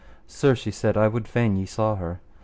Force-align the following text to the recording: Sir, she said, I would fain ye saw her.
Sir, 0.25 0.55
she 0.55 0.71
said, 0.71 0.97
I 0.97 1.07
would 1.07 1.27
fain 1.27 1.55
ye 1.55 1.67
saw 1.67 1.95
her. 1.95 2.21